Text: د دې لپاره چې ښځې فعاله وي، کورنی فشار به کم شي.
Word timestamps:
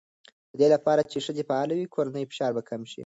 د 0.51 0.53
دې 0.59 0.67
لپاره 0.75 1.01
چې 1.11 1.17
ښځې 1.25 1.43
فعاله 1.49 1.73
وي، 1.75 1.85
کورنی 1.95 2.25
فشار 2.31 2.51
به 2.55 2.61
کم 2.69 2.81
شي. 2.91 2.99